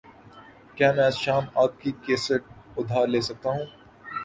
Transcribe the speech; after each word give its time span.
کیا 0.75 0.89
میں 0.95 1.03
آج 1.07 1.15
شام 1.23 1.43
آپکی 1.63 1.91
کیسٹ 2.05 2.43
ادھار 2.79 3.05
لے 3.13 3.21
سکتا 3.29 3.49
ہوں؟ 3.49 3.65